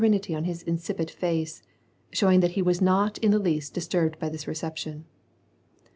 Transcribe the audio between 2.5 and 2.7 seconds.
he